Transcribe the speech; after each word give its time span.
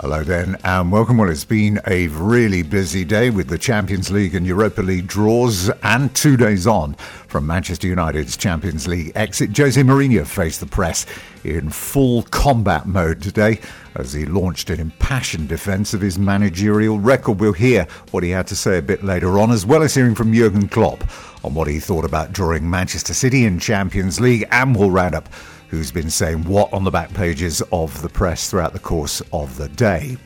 Hello 0.00 0.24
then, 0.24 0.56
and 0.64 0.90
welcome. 0.90 1.18
Well, 1.18 1.30
it's 1.30 1.44
been 1.44 1.80
a 1.86 2.08
really 2.08 2.62
busy 2.62 3.04
day 3.04 3.30
with 3.30 3.46
the 3.46 3.56
Champions 3.56 4.10
League 4.10 4.34
and 4.34 4.44
Europa 4.44 4.82
League 4.82 5.06
draws, 5.06 5.70
and 5.84 6.12
two 6.16 6.36
days 6.36 6.66
on 6.66 6.94
from 7.28 7.46
Manchester 7.46 7.86
United's 7.86 8.36
Champions 8.36 8.88
League 8.88 9.12
exit. 9.14 9.56
Jose 9.56 9.80
Mourinho 9.80 10.26
faced 10.26 10.58
the 10.58 10.66
press 10.66 11.06
in 11.44 11.70
full 11.70 12.24
combat 12.24 12.86
mode 12.86 13.22
today 13.22 13.60
as 13.94 14.12
he 14.12 14.26
launched 14.26 14.68
an 14.68 14.80
impassioned 14.80 15.48
defence 15.48 15.94
of 15.94 16.00
his 16.00 16.18
managerial 16.18 16.98
record. 16.98 17.38
We'll 17.38 17.52
hear 17.52 17.86
what 18.10 18.24
he 18.24 18.30
had 18.30 18.48
to 18.48 18.56
say 18.56 18.78
a 18.78 18.82
bit 18.82 19.04
later 19.04 19.38
on, 19.38 19.52
as 19.52 19.64
well 19.64 19.84
as 19.84 19.94
hearing 19.94 20.16
from 20.16 20.34
Jurgen 20.34 20.66
Klopp 20.66 21.04
on 21.44 21.54
what 21.54 21.68
he 21.68 21.78
thought 21.78 22.04
about 22.04 22.32
drawing 22.32 22.68
Manchester 22.68 23.14
City 23.14 23.44
in 23.44 23.60
Champions 23.60 24.20
League, 24.20 24.48
and 24.50 24.74
we'll 24.74 24.90
round 24.90 25.14
up 25.14 25.28
who's 25.68 25.90
been 25.90 26.10
saying 26.10 26.44
what 26.44 26.72
on 26.72 26.84
the 26.84 26.90
back 26.90 27.12
pages 27.14 27.62
of 27.72 28.00
the 28.02 28.08
press 28.08 28.50
throughout 28.50 28.72
the 28.72 28.78
course 28.78 29.22
of 29.32 29.56
the 29.56 29.68
day. 29.68 30.16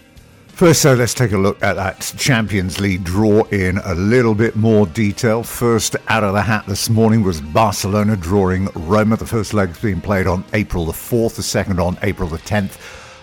First, 0.59 0.83
so 0.83 0.95
let's 0.95 1.15
take 1.15 1.31
a 1.31 1.39
look 1.39 1.63
at 1.63 1.77
that 1.77 2.01
Champions 2.19 2.81
League 2.81 3.05
draw 3.05 3.45
in 3.45 3.79
a 3.85 3.95
little 3.95 4.35
bit 4.35 4.57
more 4.57 4.87
detail. 4.89 5.45
First 5.45 5.95
out 6.09 6.25
of 6.25 6.35
the 6.35 6.43
hat 6.43 6.67
this 6.67 6.91
morning 6.91 7.23
was 7.23 7.41
Barcelona 7.41 8.17
drawing 8.17 8.69
Roma. 8.75 9.17
The 9.17 9.25
first 9.25 9.55
leg's 9.55 9.81
being 9.81 10.01
played 10.01 10.27
on 10.27 10.45
April 10.55 10.85
the 10.85 10.93
4th, 10.93 11.37
the 11.37 11.45
second 11.45 11.79
on 11.79 11.97
April 12.03 12.29
the 12.29 12.39
10th. 12.39 12.77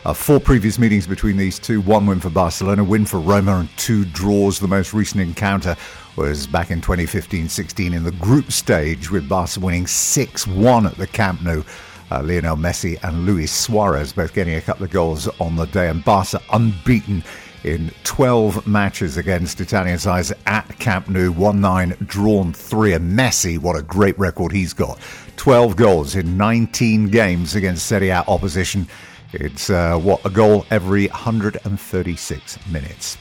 Uh, 0.06 0.14
four 0.14 0.40
previous 0.40 0.78
meetings 0.78 1.08
between 1.08 1.36
these 1.36 1.58
two 1.58 1.82
one 1.82 2.06
win 2.06 2.20
for 2.20 2.30
Barcelona, 2.30 2.84
win 2.84 3.06
for 3.06 3.20
Roma, 3.20 3.58
and 3.58 3.70
two 3.76 4.06
draws. 4.06 4.60
The 4.60 4.68
most 4.68 4.94
recent 4.94 5.20
encounter 5.20 5.76
was 6.16 6.46
back 6.46 6.70
in 6.70 6.80
2015 6.80 7.50
16 7.50 7.92
in 7.92 8.04
the 8.04 8.12
group 8.12 8.52
stage, 8.52 9.10
with 9.10 9.28
Barca 9.28 9.60
winning 9.60 9.88
6 9.88 10.48
1 10.48 10.86
at 10.86 10.96
the 10.96 11.08
Camp 11.08 11.42
Nou 11.42 11.64
uh, 12.12 12.22
Lionel 12.24 12.56
Messi 12.56 13.02
and 13.04 13.26
Luis 13.26 13.52
Suarez 13.52 14.14
both 14.14 14.34
getting 14.34 14.56
a 14.56 14.62
couple 14.62 14.86
of 14.86 14.92
goals 14.92 15.28
on 15.40 15.56
the 15.56 15.66
day, 15.66 15.90
and 15.90 16.04
Barca 16.04 16.42
unbeaten 16.52 17.24
in 17.64 17.92
12 18.04 18.68
matches 18.68 19.18
against 19.18 19.60
Italian 19.60 19.98
sides 19.98 20.32
at 20.46 20.68
Camp 20.78 21.10
Nou, 21.10 21.32
1 21.32 21.60
9, 21.60 21.98
drawn 22.06 22.54
3. 22.54 22.94
And 22.94 23.18
Messi, 23.18 23.58
what 23.58 23.76
a 23.76 23.82
great 23.82 24.18
record 24.20 24.52
he's 24.52 24.74
got. 24.74 25.00
12 25.38 25.76
goals 25.76 26.16
in 26.16 26.38
19 26.38 27.08
games 27.10 27.56
against 27.56 27.88
Serie 27.88 28.10
A 28.10 28.24
opposition. 28.28 28.88
It's 29.34 29.70
uh, 29.70 29.98
what 29.98 30.24
a 30.26 30.30
goal 30.30 30.66
every 30.70 31.08
136 31.08 32.68
minutes. 32.68 33.18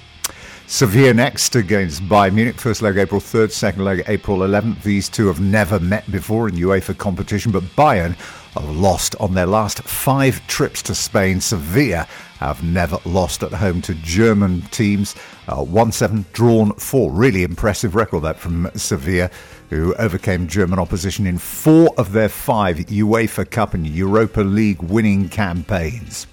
Sevilla 0.74 1.14
next 1.14 1.54
against 1.54 2.02
Bayern 2.08 2.34
Munich. 2.34 2.56
First 2.56 2.82
leg 2.82 2.96
April 2.96 3.20
3rd, 3.20 3.52
second 3.52 3.84
leg 3.84 4.02
April 4.08 4.38
11th. 4.38 4.82
These 4.82 5.08
two 5.08 5.28
have 5.28 5.38
never 5.38 5.78
met 5.78 6.10
before 6.10 6.48
in 6.48 6.56
UEFA 6.56 6.98
competition, 6.98 7.52
but 7.52 7.62
Bayern 7.76 8.16
have 8.54 8.68
lost 8.68 9.14
on 9.20 9.34
their 9.34 9.46
last 9.46 9.84
five 9.84 10.44
trips 10.48 10.82
to 10.82 10.92
Spain. 10.96 11.40
Sevilla 11.40 12.08
have 12.40 12.64
never 12.64 12.98
lost 13.04 13.44
at 13.44 13.52
home 13.52 13.82
to 13.82 13.94
German 13.94 14.62
teams. 14.72 15.14
Uh, 15.46 15.62
1 15.62 15.92
7 15.92 16.24
drawn 16.32 16.72
4. 16.72 17.12
Really 17.12 17.44
impressive 17.44 17.94
record 17.94 18.24
that 18.24 18.40
from 18.40 18.68
Sevilla, 18.74 19.30
who 19.70 19.94
overcame 19.94 20.48
German 20.48 20.80
opposition 20.80 21.24
in 21.24 21.38
four 21.38 21.94
of 21.96 22.10
their 22.10 22.28
five 22.28 22.78
UEFA 22.78 23.48
Cup 23.48 23.74
and 23.74 23.86
Europa 23.86 24.40
League 24.40 24.82
winning 24.82 25.28
campaigns. 25.28 26.26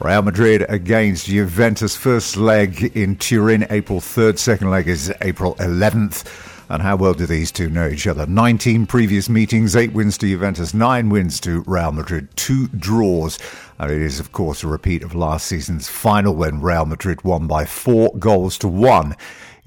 Real 0.00 0.22
Madrid 0.22 0.64
against 0.68 1.26
Juventus, 1.26 1.96
first 1.96 2.36
leg 2.36 2.96
in 2.96 3.16
Turin, 3.16 3.66
April 3.68 3.98
3rd, 3.98 4.38
second 4.38 4.70
leg 4.70 4.86
is 4.86 5.12
April 5.22 5.56
11th. 5.56 6.24
And 6.70 6.82
how 6.82 6.94
well 6.94 7.14
do 7.14 7.26
these 7.26 7.50
two 7.50 7.68
know 7.68 7.88
each 7.88 8.06
other? 8.06 8.24
19 8.24 8.86
previous 8.86 9.28
meetings, 9.28 9.74
8 9.74 9.92
wins 9.92 10.16
to 10.18 10.28
Juventus, 10.28 10.72
9 10.72 11.08
wins 11.08 11.40
to 11.40 11.64
Real 11.66 11.90
Madrid, 11.90 12.28
2 12.36 12.68
draws. 12.68 13.40
And 13.80 13.90
it 13.90 14.00
is, 14.00 14.20
of 14.20 14.30
course, 14.30 14.62
a 14.62 14.68
repeat 14.68 15.02
of 15.02 15.16
last 15.16 15.48
season's 15.48 15.88
final 15.88 16.32
when 16.32 16.60
Real 16.60 16.86
Madrid 16.86 17.24
won 17.24 17.48
by 17.48 17.64
4 17.64 18.14
goals 18.20 18.56
to 18.58 18.68
1 18.68 19.16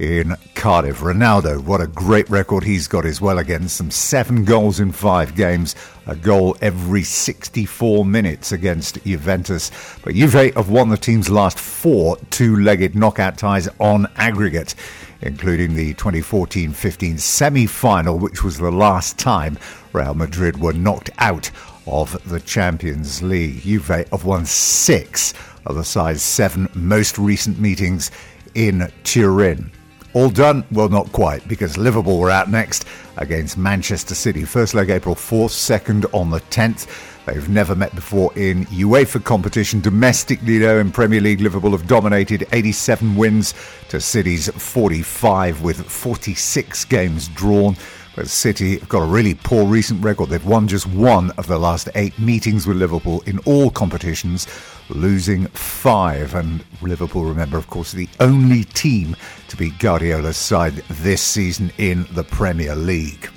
in 0.02 0.36
Cardiff. 0.56 1.02
Ronaldo, 1.02 1.64
what 1.64 1.80
a 1.80 1.86
great 1.86 2.28
record 2.28 2.64
he's 2.64 2.88
got 2.88 3.06
as 3.06 3.22
well 3.22 3.38
against 3.38 3.78
some 3.78 3.92
seven 3.92 4.44
goals 4.44 4.80
in 4.80 4.92
five 4.92 5.36
games, 5.36 5.76
a 6.08 6.16
goal 6.16 6.58
every 6.60 7.04
64 7.04 8.04
minutes 8.04 8.52
against 8.52 9.04
Juventus. 9.04 9.70
But 10.04 10.16
Juve 10.16 10.56
have 10.56 10.72
won 10.72 10.90
the 10.90 10.98
team's 10.98 11.30
last 11.30 11.60
four 11.60 12.18
two 12.32 12.58
legged 12.58 12.96
knockout 12.96 13.38
ties 13.38 13.70
on 13.80 14.08
aggregate, 14.16 14.74
including 15.22 15.76
the 15.76 15.94
2014 15.94 16.72
15 16.72 17.20
semi 17.20 17.68
final, 17.68 18.18
which 18.18 18.44
was 18.44 18.58
the 18.58 18.72
last 18.72 19.20
time 19.20 19.60
Real 19.94 20.16
Madrid 20.16 20.60
were 20.60 20.74
knocked 20.74 21.12
out 21.20 21.52
of 21.86 22.28
the 22.28 22.40
Champions 22.40 23.22
League. 23.22 23.62
Juve 23.62 23.88
have 23.88 24.26
won 24.26 24.48
six 24.48 25.36
of 25.68 25.76
the 25.76 25.84
side's 25.84 26.24
seven 26.24 26.68
most 26.74 27.20
recent 27.20 27.60
meetings 27.60 28.10
in 28.56 28.92
Turin. 29.04 29.72
All 30.14 30.30
done? 30.30 30.66
Well, 30.72 30.90
not 30.90 31.10
quite, 31.14 31.48
because 31.48 31.78
Liverpool 31.78 32.20
were 32.20 32.30
out 32.30 32.50
next 32.50 32.86
against 33.16 33.58
Manchester 33.58 34.14
City. 34.14 34.44
First 34.44 34.74
leg 34.74 34.90
April 34.90 35.16
4th, 35.16 35.52
second 35.52 36.06
on 36.12 36.30
the 36.30 36.42
10th. 36.42 36.88
They've 37.26 37.48
never 37.48 37.76
met 37.76 37.96
before 37.96 38.34
in 38.36 38.66
UEFA 38.66 39.24
competition. 39.24 39.80
Domestically, 39.80 40.58
though, 40.58 40.80
in 40.80 40.92
Premier 40.92 41.22
League, 41.22 41.40
Liverpool 41.40 41.72
have 41.72 41.88
dominated 41.88 42.46
87 42.52 43.16
wins 43.16 43.54
to 43.88 44.02
City's 44.02 44.50
45 44.50 45.62
with 45.62 45.86
46 45.90 46.84
games 46.86 47.30
drawn. 47.30 47.78
But 48.14 48.28
City 48.28 48.80
have 48.80 48.90
got 48.90 49.04
a 49.04 49.06
really 49.06 49.36
poor 49.36 49.66
recent 49.66 50.04
record. 50.04 50.30
They've 50.30 50.46
won 50.46 50.68
just 50.68 50.88
one 50.88 51.32
of 51.38 51.48
the 51.48 51.58
last 51.58 51.88
eight 51.96 52.18
meetings 52.20 52.68
with 52.68 52.76
Liverpool 52.76 53.24
in 53.26 53.40
all 53.40 53.72
competitions, 53.72 54.48
losing 54.90 55.48
five. 55.48 56.36
And 56.36 56.64
Liverpool, 56.82 57.24
remember, 57.24 57.58
of 57.58 57.68
course, 57.68 57.92
the 57.92 58.10
only 58.20 58.64
team 58.64 59.16
to 59.48 59.58
beat 59.58 59.78
Guardiola's 59.80 60.38
side 60.38 60.74
this 60.90 61.22
season 61.22 61.72
in 61.78 62.08
the 62.12 62.24
Premier 62.24 62.76
League. 62.76 63.30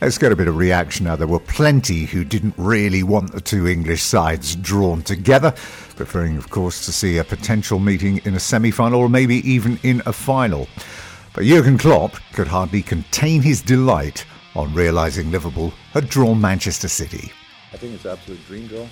Let's 0.00 0.18
get 0.18 0.32
a 0.32 0.36
bit 0.36 0.48
of 0.48 0.56
reaction 0.56 1.04
now. 1.04 1.14
There 1.14 1.28
were 1.28 1.38
plenty 1.38 2.06
who 2.06 2.24
didn't 2.24 2.54
really 2.56 3.04
want 3.04 3.30
the 3.30 3.40
two 3.40 3.68
English 3.68 4.02
sides 4.02 4.56
drawn 4.56 5.02
together, 5.02 5.52
preferring, 5.94 6.36
of 6.36 6.50
course, 6.50 6.84
to 6.86 6.92
see 6.92 7.18
a 7.18 7.24
potential 7.24 7.78
meeting 7.78 8.20
in 8.24 8.34
a 8.34 8.40
semi 8.40 8.72
final 8.72 8.98
or 8.98 9.08
maybe 9.08 9.36
even 9.48 9.78
in 9.84 10.02
a 10.04 10.12
final. 10.12 10.66
But 11.34 11.44
Jurgen 11.44 11.78
Klopp 11.78 12.16
could 12.32 12.48
hardly 12.48 12.82
contain 12.82 13.42
his 13.42 13.62
delight 13.62 14.24
on 14.56 14.74
realising 14.74 15.30
Liverpool 15.30 15.72
had 15.92 16.08
drawn 16.08 16.40
Manchester 16.40 16.88
City. 16.88 17.30
I 17.72 17.76
think 17.76 17.94
it's 17.94 18.04
an 18.04 18.10
absolute 18.10 18.44
dream 18.46 18.66
draw 18.66 18.86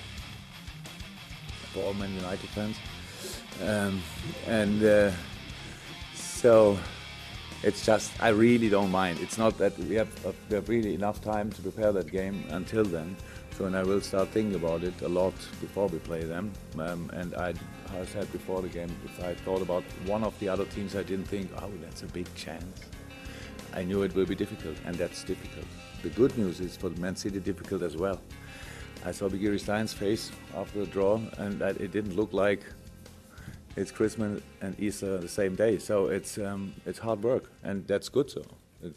for 1.72 1.84
all 1.84 1.94
Man 1.94 2.14
United 2.14 2.48
fans. 2.50 2.76
Um, 3.62 4.02
and 4.46 4.82
uh, 4.82 5.10
so 6.14 6.78
it's 7.62 7.84
just, 7.84 8.12
I 8.22 8.28
really 8.28 8.68
don't 8.68 8.90
mind. 8.90 9.18
It's 9.20 9.36
not 9.36 9.58
that 9.58 9.78
we 9.78 9.94
have, 9.96 10.26
uh, 10.26 10.32
we 10.48 10.54
have 10.56 10.68
really 10.68 10.94
enough 10.94 11.20
time 11.20 11.50
to 11.50 11.62
prepare 11.62 11.92
that 11.92 12.10
game 12.10 12.44
until 12.50 12.84
then. 12.84 13.16
So, 13.56 13.66
and 13.66 13.76
I 13.76 13.82
will 13.82 14.00
start 14.00 14.28
thinking 14.30 14.54
about 14.54 14.82
it 14.82 14.98
a 15.02 15.08
lot 15.08 15.34
before 15.60 15.88
we 15.88 15.98
play 15.98 16.24
them. 16.24 16.52
Um, 16.78 17.10
and 17.12 17.34
I, 17.34 17.52
I 17.92 18.04
said 18.06 18.32
before 18.32 18.62
the 18.62 18.68
game, 18.68 18.90
if 19.04 19.22
I 19.22 19.34
thought 19.34 19.60
about 19.60 19.84
one 20.06 20.24
of 20.24 20.38
the 20.38 20.48
other 20.48 20.64
teams, 20.64 20.96
I 20.96 21.02
didn't 21.02 21.26
think, 21.26 21.50
oh, 21.60 21.70
that's 21.82 22.02
a 22.02 22.06
big 22.06 22.32
chance. 22.34 22.80
I 23.74 23.82
knew 23.84 24.02
it 24.02 24.14
will 24.14 24.26
be 24.26 24.34
difficult, 24.34 24.76
and 24.86 24.96
that's 24.96 25.22
difficult. 25.22 25.66
The 26.02 26.08
good 26.08 26.36
news 26.38 26.60
is 26.60 26.76
for 26.76 26.88
Man 26.90 27.14
City 27.14 27.38
difficult 27.38 27.82
as 27.82 27.96
well. 27.96 28.20
I 29.04 29.12
saw 29.12 29.28
Begiristain's 29.28 29.92
face 29.92 30.30
after 30.56 30.80
the 30.80 30.86
draw, 30.86 31.20
and 31.38 31.62
it 31.62 31.90
didn't 31.90 32.16
look 32.16 32.32
like 32.32 32.64
it's 33.76 33.90
Christmas 33.90 34.42
and 34.60 34.78
Easter 34.78 35.18
the 35.18 35.28
same 35.28 35.54
day. 35.54 35.78
So 35.78 36.08
it's 36.08 36.38
um, 36.38 36.74
it's 36.84 36.98
hard 36.98 37.22
work, 37.22 37.50
and 37.62 37.86
that's 37.86 38.08
good 38.08 38.30
so, 38.30 38.42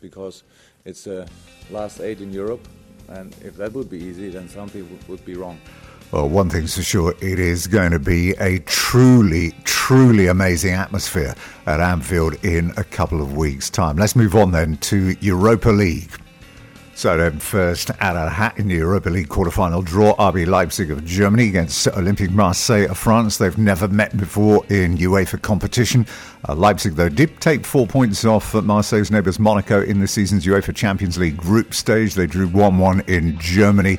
because 0.01 0.43
it's 0.85 1.05
the 1.05 1.27
last 1.71 2.01
eight 2.01 2.19
in 2.19 2.33
Europe, 2.33 2.67
and 3.07 3.33
if 3.41 3.55
that 3.57 3.71
would 3.73 3.89
be 3.89 3.99
easy, 3.99 4.29
then 4.29 4.49
something 4.49 4.89
would, 4.89 5.07
would 5.07 5.25
be 5.25 5.35
wrong. 5.35 5.59
Well, 6.11 6.29
one 6.29 6.49
thing's 6.49 6.75
for 6.75 6.83
sure, 6.83 7.15
it 7.21 7.39
is 7.39 7.65
going 7.65 7.91
to 7.91 7.99
be 7.99 8.31
a 8.33 8.59
truly, 8.59 9.51
truly 9.63 10.27
amazing 10.27 10.73
atmosphere 10.73 11.33
at 11.65 11.79
Anfield 11.79 12.35
in 12.45 12.71
a 12.77 12.83
couple 12.83 13.19
of 13.19 13.35
weeks' 13.35 13.69
time. 13.69 13.97
Let's 13.97 14.15
move 14.15 14.35
on 14.35 14.51
then 14.51 14.77
to 14.77 15.15
Europa 15.21 15.69
League. 15.69 16.11
So 16.95 17.17
then 17.17 17.39
first 17.39 17.89
out 17.99 18.15
of 18.15 18.31
hat 18.31 18.57
in 18.59 18.67
the 18.67 18.75
Europa 18.75 19.09
League 19.09 19.27
quarter-final 19.27 19.81
draw, 19.81 20.15
RB 20.15 20.45
Leipzig 20.45 20.91
of 20.91 21.03
Germany 21.03 21.47
against 21.47 21.87
Olympique 21.87 22.31
Marseille 22.31 22.85
of 22.89 22.97
France. 22.97 23.37
They've 23.37 23.57
never 23.57 23.87
met 23.87 24.15
before 24.15 24.63
in 24.69 24.97
UEFA 24.97 25.41
competition. 25.41 26.05
Uh, 26.47 26.53
Leipzig, 26.53 26.93
though, 26.93 27.09
did 27.09 27.41
take 27.41 27.65
four 27.65 27.87
points 27.87 28.23
off 28.25 28.53
Marseille's 28.53 29.09
neighbours 29.09 29.39
Monaco 29.39 29.81
in 29.81 29.99
the 29.99 30.07
season's 30.07 30.45
UEFA 30.45 30.75
Champions 30.75 31.17
League 31.17 31.35
group 31.35 31.73
stage. 31.73 32.13
They 32.13 32.27
drew 32.27 32.47
1-1 32.47 33.09
in 33.09 33.39
Germany 33.39 33.97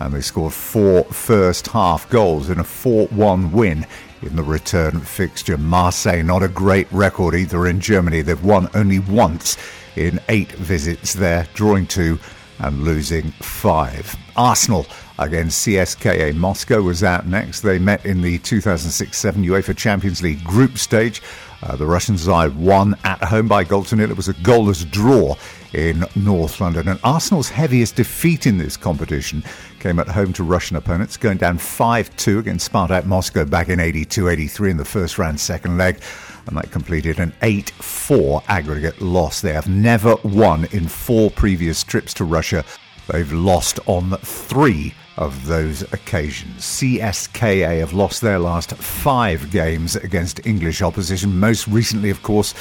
and 0.00 0.12
they 0.12 0.20
scored 0.20 0.52
four 0.52 1.04
first 1.04 1.68
half 1.68 2.08
goals 2.10 2.50
in 2.50 2.58
a 2.58 2.64
4-1 2.64 3.52
win 3.52 3.86
in 4.26 4.36
the 4.36 4.42
return 4.42 5.00
fixture. 5.00 5.58
Marseille, 5.58 6.22
not 6.22 6.42
a 6.42 6.48
great 6.48 6.90
record 6.92 7.34
either 7.34 7.66
in 7.66 7.80
Germany. 7.80 8.22
They've 8.22 8.44
won 8.44 8.68
only 8.74 8.98
once 8.98 9.56
in 9.96 10.20
eight 10.28 10.52
visits 10.52 11.14
there, 11.14 11.46
drawing 11.54 11.86
two 11.86 12.18
and 12.58 12.84
losing 12.84 13.30
five. 13.32 14.14
Arsenal 14.36 14.86
against 15.18 15.66
CSKA 15.66 16.34
Moscow 16.34 16.82
was 16.82 17.02
out 17.02 17.26
next. 17.26 17.60
They 17.60 17.78
met 17.78 18.04
in 18.04 18.20
the 18.20 18.38
2006-7 18.40 19.44
UEFA 19.44 19.76
Champions 19.76 20.22
League 20.22 20.42
group 20.42 20.78
stage. 20.78 21.22
Uh, 21.62 21.76
the 21.76 21.86
Russian 21.86 22.18
side 22.18 22.54
won 22.56 22.96
at 23.04 23.22
home 23.24 23.48
by 23.48 23.64
goal 23.64 23.84
to 23.84 23.96
nil. 23.96 24.10
It 24.10 24.16
was 24.16 24.28
a 24.28 24.34
goalless 24.34 24.88
draw 24.90 25.36
in 25.72 26.04
North 26.14 26.60
London. 26.60 26.88
And 26.88 27.00
Arsenal's 27.02 27.48
heaviest 27.48 27.96
defeat 27.96 28.46
in 28.46 28.58
this 28.58 28.76
competition 28.76 29.42
came 29.84 29.98
at 29.98 30.08
home 30.08 30.32
to 30.32 30.42
Russian 30.42 30.78
opponents, 30.78 31.18
going 31.18 31.36
down 31.36 31.58
5 31.58 32.16
2 32.16 32.38
against 32.38 32.72
Spartak 32.72 33.04
Moscow 33.04 33.44
back 33.44 33.68
in 33.68 33.78
82 33.78 34.30
83 34.30 34.70
in 34.70 34.76
the 34.78 34.84
first 34.86 35.18
round, 35.18 35.38
second 35.38 35.76
leg. 35.76 36.00
And 36.46 36.56
that 36.56 36.70
completed 36.70 37.18
an 37.18 37.34
8 37.42 37.68
4 37.68 38.42
aggregate 38.48 39.02
loss. 39.02 39.42
They 39.42 39.52
have 39.52 39.68
never 39.68 40.16
won 40.24 40.64
in 40.72 40.88
four 40.88 41.30
previous 41.30 41.84
trips 41.84 42.14
to 42.14 42.24
Russia. 42.24 42.64
They've 43.12 43.30
lost 43.30 43.78
on 43.84 44.16
three 44.22 44.94
of 45.18 45.44
those 45.44 45.82
occasions. 45.92 46.62
CSKA 46.62 47.80
have 47.80 47.92
lost 47.92 48.22
their 48.22 48.38
last 48.38 48.74
five 48.76 49.50
games 49.50 49.96
against 49.96 50.46
English 50.46 50.80
opposition. 50.80 51.38
Most 51.38 51.68
recently, 51.68 52.08
of 52.08 52.22
course, 52.22 52.54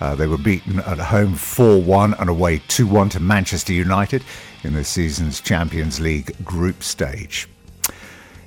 uh, 0.00 0.14
they 0.14 0.28
were 0.28 0.38
beaten 0.38 0.78
at 0.78 0.98
home 0.98 1.34
4 1.34 1.82
1 1.82 2.14
and 2.14 2.30
away 2.30 2.62
2 2.68 2.86
1 2.86 3.08
to 3.08 3.20
Manchester 3.20 3.72
United 3.72 4.22
in 4.64 4.74
this 4.74 4.88
season's 4.88 5.40
Champions 5.40 6.00
League 6.00 6.32
group 6.44 6.82
stage. 6.82 7.48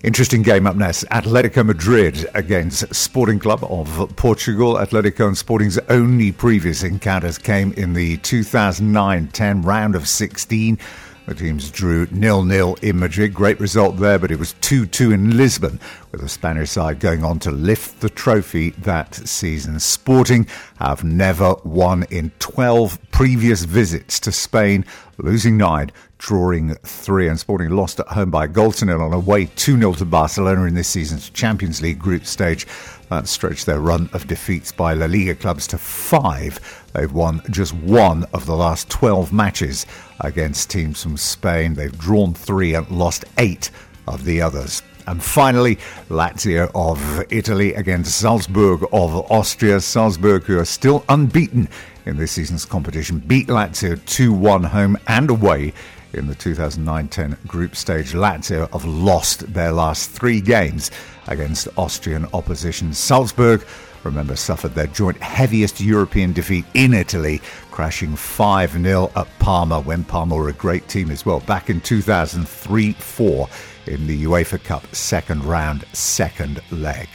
Interesting 0.04 0.42
game 0.42 0.66
up 0.66 0.76
next. 0.76 1.04
Atletico 1.06 1.64
Madrid 1.64 2.26
against 2.34 2.94
Sporting 2.94 3.38
Club 3.38 3.64
of 3.64 4.16
Portugal. 4.16 4.74
Atletico 4.74 5.28
and 5.28 5.38
Sporting's 5.38 5.78
only 5.90 6.32
previous 6.32 6.82
encounters 6.82 7.38
came 7.38 7.72
in 7.74 7.94
the 7.94 8.18
2009 8.18 9.28
10 9.28 9.62
round 9.62 9.96
of 9.96 10.08
16 10.08 10.80
the 11.28 11.36
teams 11.36 11.70
drew 11.72 12.08
nil-nil 12.12 12.78
in 12.82 13.00
Madrid. 13.00 13.34
Great 13.34 13.60
result 13.60 13.98
there, 13.98 14.20
but 14.20 14.32
it 14.32 14.40
was 14.40 14.54
2-2 14.56 15.14
in 15.14 15.38
Lisbon, 15.38 15.80
with 16.12 16.22
the 16.22 16.30
Spanish 16.30 16.72
side 16.72 17.00
going 17.00 17.24
on 17.24 17.40
to 17.40 17.52
lift 17.52 18.02
the 18.02 18.10
trophy 18.10 18.72
that 18.72 19.16
season. 19.16 19.80
Sporting 19.80 20.48
have 20.80 21.04
never 21.04 21.56
won 21.64 22.04
in 22.10 22.32
12 22.40 23.00
previous 23.12 23.64
visits 23.64 24.20
to 24.20 24.32
Spain, 24.32 24.86
losing 25.18 25.58
nine, 25.58 25.92
drawing 26.22 26.76
three, 26.84 27.28
and 27.28 27.40
Sporting 27.40 27.72
lost 27.72 28.00
at 28.00 28.08
home 28.08 28.30
by 28.30 28.46
a 28.46 28.48
goal 28.48 28.72
to 28.72 28.86
nil 28.86 29.02
on 29.02 29.12
away 29.12 29.46
2 29.56 29.78
0 29.78 29.94
to 29.94 30.06
Barcelona 30.06 30.66
in 30.66 30.76
this 30.76 30.88
season's 30.88 31.32
Champions 31.32 31.82
League 31.82 31.98
group 31.98 32.28
stage. 32.28 32.68
That 33.10 33.28
stretched 33.28 33.66
their 33.66 33.80
run 33.80 34.08
of 34.14 34.28
defeats 34.28 34.72
by 34.72 34.94
La 34.94 35.08
Liga 35.08 35.34
clubs 35.34 35.66
to 35.68 35.80
five. 35.80 36.60
They've 36.94 37.12
won 37.12 37.42
just 37.50 37.74
one 37.74 38.26
of 38.36 38.46
the 38.46 38.56
last 38.56 38.88
12 38.90 39.34
matches 39.34 39.88
against 40.20 40.70
teams 40.70 41.02
from 41.02 41.18
Spain. 41.18 41.74
They've 41.74 41.98
drawn 41.98 42.36
three 42.36 42.76
and 42.76 42.90
lost 42.92 43.26
eight 43.40 43.72
of 44.08 44.24
the 44.24 44.42
others. 44.42 44.84
And 45.08 45.24
finally, 45.24 45.78
Lazio 46.10 46.70
of 46.76 47.26
Italy 47.32 47.74
against 47.74 48.20
Salzburg 48.20 48.84
of 48.94 49.32
Austria. 49.32 49.82
Salzburg, 49.82 50.44
who 50.44 50.60
are 50.60 50.66
still 50.66 51.04
unbeaten 51.10 51.68
in 52.06 52.18
this 52.18 52.32
season's 52.32 52.66
competition, 52.66 53.18
beat 53.18 53.48
Lazio 53.48 54.00
2 54.06 54.32
1 54.32 54.64
home 54.66 54.98
and 55.08 55.32
away 55.32 55.74
in 56.14 56.28
the 56.28 56.36
2009 56.36 57.08
10 57.08 57.38
group 57.48 57.76
stage. 57.76 58.14
Lazio 58.14 58.72
have 58.72 58.86
lost 58.86 59.54
their 59.54 59.72
last 59.72 60.10
three 60.10 60.42
games 60.42 60.92
against 61.28 61.68
Austrian 61.78 62.26
opposition. 62.34 62.94
Salzburg 62.94 63.66
remember, 64.04 64.36
suffered 64.36 64.74
their 64.74 64.88
joint 64.88 65.18
heaviest 65.22 65.80
European 65.80 66.34
defeat 66.34 66.66
in 66.74 66.94
Italy, 66.94 67.42
crashing 67.70 68.16
5 68.16 68.72
0 68.72 69.12
at 69.16 69.28
Parma 69.40 69.82
when 69.82 70.04
Parma 70.04 70.36
were 70.36 70.50
a 70.50 70.54
great 70.54 70.88
team 70.88 71.12
as 71.12 71.26
well, 71.26 71.40
back 71.42 71.70
in 71.70 71.82
2003 71.82 72.94
4 72.94 73.50
in 73.88 74.08
the 74.08 74.24
UEFA 74.26 74.64
Cup 74.64 74.96
second 74.96 75.44
round, 75.44 75.86
second 75.94 76.62
leg. 76.72 77.08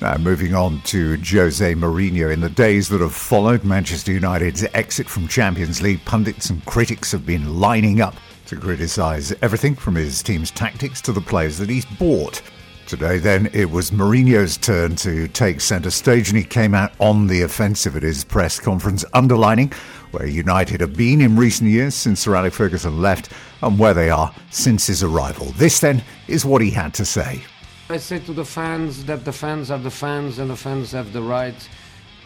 Now, 0.00 0.16
moving 0.16 0.52
on 0.52 0.80
to 0.86 1.16
Jose 1.18 1.74
Mourinho. 1.74 2.32
In 2.32 2.40
the 2.40 2.50
days 2.50 2.88
that 2.88 3.00
have 3.00 3.14
followed 3.14 3.62
Manchester 3.62 4.10
United's 4.12 4.64
exit 4.74 5.08
from 5.08 5.28
Champions 5.28 5.80
League, 5.80 6.04
pundits 6.04 6.50
and 6.50 6.64
critics 6.64 7.12
have 7.12 7.24
been 7.24 7.60
lining 7.60 8.00
up 8.00 8.16
to 8.52 8.60
criticise 8.60 9.32
everything 9.40 9.74
from 9.74 9.94
his 9.94 10.22
team's 10.22 10.50
tactics 10.50 11.00
to 11.00 11.10
the 11.10 11.20
players 11.22 11.56
that 11.56 11.70
he's 11.70 11.86
bought. 11.86 12.42
Today, 12.86 13.16
then, 13.16 13.48
it 13.54 13.70
was 13.70 13.92
Mourinho's 13.92 14.58
turn 14.58 14.94
to 14.96 15.26
take 15.28 15.58
centre 15.58 15.90
stage, 15.90 16.28
and 16.28 16.36
he 16.36 16.44
came 16.44 16.74
out 16.74 16.92
on 16.98 17.28
the 17.28 17.40
offensive 17.40 17.96
at 17.96 18.02
his 18.02 18.24
press 18.24 18.60
conference, 18.60 19.06
underlining 19.14 19.72
where 20.10 20.26
United 20.26 20.82
have 20.82 20.94
been 20.94 21.22
in 21.22 21.34
recent 21.34 21.70
years 21.70 21.94
since 21.94 22.20
Sir 22.20 22.34
Alex 22.34 22.54
Ferguson 22.54 23.00
left 23.00 23.30
and 23.62 23.78
where 23.78 23.94
they 23.94 24.10
are 24.10 24.34
since 24.50 24.86
his 24.86 25.02
arrival. 25.02 25.46
This, 25.52 25.80
then, 25.80 26.04
is 26.28 26.44
what 26.44 26.60
he 26.60 26.70
had 26.70 26.92
to 26.94 27.06
say. 27.06 27.42
I 27.88 27.96
say 27.96 28.18
to 28.18 28.34
the 28.34 28.44
fans 28.44 29.06
that 29.06 29.24
the 29.24 29.32
fans 29.32 29.70
are 29.70 29.78
the 29.78 29.90
fans, 29.90 30.38
and 30.38 30.50
the 30.50 30.56
fans 30.56 30.92
have 30.92 31.14
the 31.14 31.22
right 31.22 31.68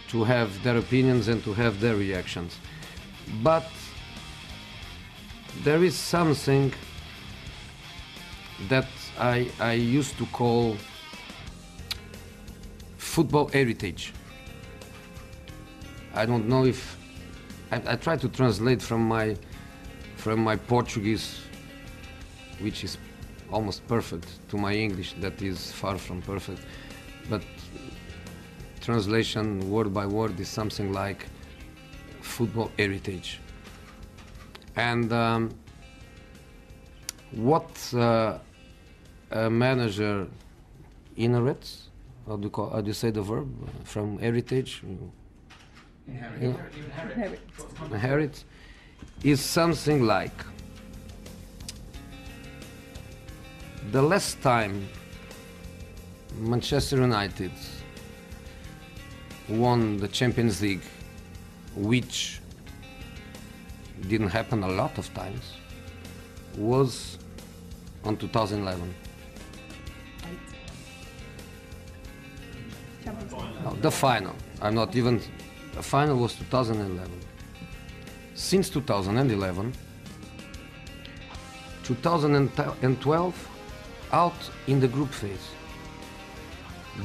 to 0.08 0.24
have 0.24 0.60
their 0.64 0.76
opinions 0.76 1.28
and 1.28 1.44
to 1.44 1.52
have 1.52 1.80
their 1.80 1.94
reactions. 1.94 2.58
But 3.44 3.70
there 5.62 5.82
is 5.82 5.94
something 5.96 6.72
that 8.68 8.86
I, 9.18 9.50
I 9.60 9.72
used 9.72 10.16
to 10.18 10.26
call 10.26 10.76
football 12.96 13.48
heritage. 13.48 14.12
I 16.14 16.26
don't 16.26 16.48
know 16.48 16.64
if 16.64 16.96
I, 17.70 17.82
I 17.86 17.96
try 17.96 18.16
to 18.16 18.28
translate 18.28 18.82
from 18.82 19.08
my 19.08 19.36
from 20.16 20.40
my 20.42 20.56
Portuguese, 20.56 21.40
which 22.60 22.84
is 22.84 22.98
almost 23.52 23.86
perfect, 23.86 24.28
to 24.48 24.56
my 24.56 24.72
English 24.74 25.14
that 25.20 25.40
is 25.40 25.72
far 25.72 25.98
from 25.98 26.20
perfect. 26.22 26.60
But 27.30 27.42
translation 28.80 29.70
word 29.70 29.92
by 29.92 30.06
word 30.06 30.38
is 30.40 30.48
something 30.48 30.92
like 30.92 31.26
football 32.20 32.70
heritage. 32.78 33.40
And 34.76 35.12
um, 35.12 35.50
what 37.32 37.94
uh, 37.94 38.38
a 39.30 39.50
manager 39.50 40.26
inherits. 41.16 41.88
How 42.26 42.36
do 42.36 42.44
you, 42.44 42.50
call, 42.50 42.70
how 42.70 42.80
do 42.80 42.88
you 42.88 42.92
say 42.92 43.10
the 43.10 43.22
verb? 43.22 43.48
From 43.84 44.18
heritage? 44.18 44.82
Inherit. 46.06 46.40
Yeah. 46.40 46.52
Inherit. 47.14 47.40
Inherit 47.90 48.44
is 49.22 49.40
something 49.40 50.02
like 50.04 50.44
the 53.92 54.02
last 54.02 54.40
time 54.42 54.88
Manchester 56.38 56.96
United 56.96 57.52
won 59.48 59.96
the 59.96 60.08
Champions 60.08 60.60
League, 60.60 60.82
which 61.76 62.40
didn't 64.02 64.28
happen 64.28 64.62
a 64.62 64.68
lot 64.68 64.98
of 64.98 65.12
times, 65.14 65.54
was 66.56 67.18
on 68.04 68.16
2011. 68.16 68.94
No, 73.64 73.70
the 73.80 73.90
final. 73.90 74.34
I'm 74.60 74.74
not 74.74 74.94
even. 74.96 75.20
The 75.74 75.82
final 75.82 76.16
was 76.16 76.34
2011. 76.34 77.10
Since 78.34 78.70
2011, 78.70 79.72
2012, 81.84 83.48
out 84.12 84.50
in 84.66 84.80
the 84.80 84.88
group 84.88 85.10
phase. 85.10 85.50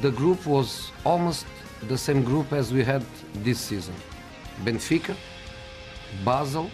The 0.00 0.10
group 0.10 0.46
was 0.46 0.90
almost 1.04 1.46
the 1.88 1.98
same 1.98 2.22
group 2.22 2.52
as 2.52 2.72
we 2.72 2.82
had 2.84 3.04
this 3.42 3.60
season 3.60 3.94
Benfica, 4.64 5.14
Basel, 6.24 6.70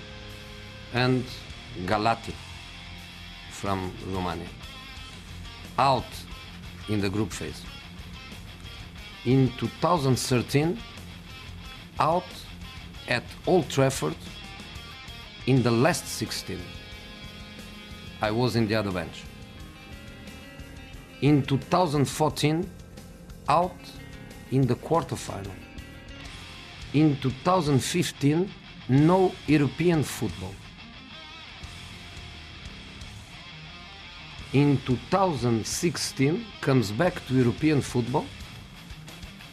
and 0.95 1.25
Galati 1.87 2.35
from 3.51 3.93
Romania. 4.07 4.49
Out 5.79 6.05
in 6.89 7.01
the 7.01 7.11
group 7.11 7.33
phase 7.33 7.63
in 9.25 9.53
2013 9.59 10.79
out 12.01 12.25
at 13.09 13.25
Old 13.47 13.69
Trafford 13.69 14.17
in 15.47 15.63
the 15.63 15.71
last 15.71 16.07
16. 16.07 16.59
I 18.23 18.31
was 18.31 18.57
in 18.57 18.67
the 18.67 18.75
other 18.75 18.91
bench. 18.91 19.25
In 21.21 21.43
2014 21.43 22.71
out 23.49 23.77
in 24.51 24.67
the 24.67 24.77
quarterfinal. 24.77 25.53
In 26.95 27.19
2015 27.21 28.51
no 28.89 29.33
European 29.47 30.03
football. 30.03 30.55
In 34.53 34.79
2016 34.87 36.45
comes 36.61 36.91
back 36.93 37.27
to 37.27 37.35
European 37.35 37.81
football 37.81 38.27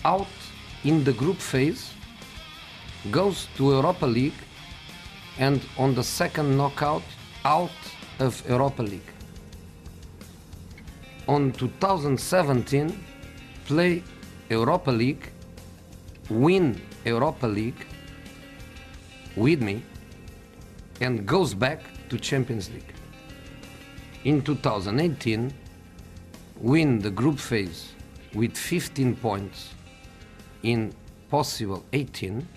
out 0.04 0.28
in 0.84 1.04
the 1.04 1.14
group 1.14 1.38
phase, 1.38 1.92
goes 3.12 3.48
to 3.58 3.72
Europa 3.72 4.06
League, 4.06 4.42
and 5.38 5.62
on 5.78 5.96
the 5.96 6.04
second 6.04 6.56
knockout, 6.56 7.04
out 7.44 7.72
of 8.20 8.42
Europa 8.48 8.84
League. 8.84 9.16
on 11.28 11.52
2017 11.54 13.04
play 13.66 14.04
Europa 14.50 14.92
League, 14.92 15.32
win 16.30 16.80
Europa 17.04 17.48
League 17.48 17.86
with 19.36 19.62
me, 19.62 19.84
and 21.02 21.26
goes 21.26 21.54
back 21.54 21.82
to 22.10 22.18
Champions 22.20 22.70
League. 22.70 22.95
In 24.26 24.42
2018, 24.42 25.54
win 26.60 26.98
the 26.98 27.12
group 27.12 27.38
phase 27.38 27.94
with 28.34 28.58
15 28.58 29.18
points 29.18 29.76
in 30.64 30.92
possible 31.30 31.86
18 31.94 32.48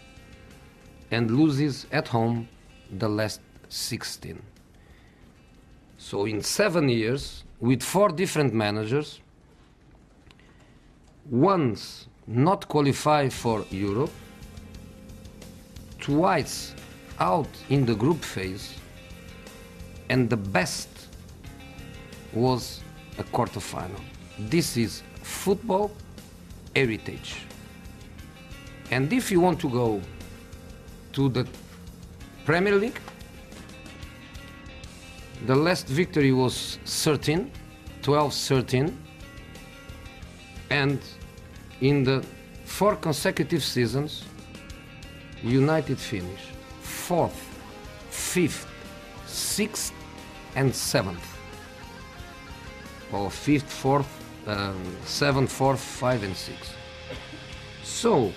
and 1.11 1.31
loses 1.31 1.87
at 1.93 2.09
home 2.09 2.49
the 2.99 3.09
last 3.09 3.43
16. 3.69 4.43
So 5.99 6.25
in 6.25 6.41
seven 6.43 6.89
years, 6.89 7.45
with 7.61 7.83
four 7.83 8.09
different 8.09 8.55
managers, 8.55 9.21
once 11.31 12.07
not 12.27 12.67
qualify 12.67 13.29
for 13.29 13.67
Europe, 13.71 14.13
twice 16.01 16.75
out 17.21 17.51
in 17.69 17.85
the 17.85 17.95
group 17.95 18.25
phase, 18.25 18.73
and 20.09 20.31
the 20.31 20.37
best 20.39 20.89
was 22.33 22.81
a 23.19 23.25
quarterfinal. 23.25 24.01
This 24.39 24.77
is 24.77 25.03
football 25.23 25.91
heritage. 26.75 27.43
And 28.91 29.13
if 29.13 29.31
you 29.31 29.41
want 29.41 29.61
to 29.61 29.69
go 29.69 30.01
to 31.13 31.29
the 31.29 31.47
Premier 32.45 32.75
League, 32.75 33.01
the 35.47 35.55
last 35.55 35.87
victory 35.87 36.33
was 36.33 36.79
13, 36.85 37.51
12 38.03 38.35
13. 38.35 38.99
And 40.71 41.01
in 41.81 42.05
the 42.05 42.25
four 42.65 42.97
consecutive 42.97 43.63
seasons, 43.63 44.25
United 45.43 45.99
finished 45.99 46.53
fourth, 46.81 47.39
fifth, 48.11 48.67
sixth, 49.27 49.93
and 50.57 50.75
seventh. 50.75 51.28
Or 53.13 53.31
fifth, 53.31 53.71
fourth, 53.71 54.09
um, 54.47 54.97
seventh, 55.05 55.51
fourth, 55.51 55.81
five, 55.81 56.23
and 56.23 56.37
six. 56.37 56.73
So, 57.83 58.33